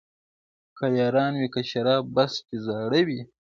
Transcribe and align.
که 0.77 0.85
یاران 0.99 1.33
وي 1.39 1.47
که 1.53 1.61
شراب 1.69 2.03
بس 2.15 2.33
چي 2.47 2.55
زاړه 2.65 3.01
وي, 3.07 3.19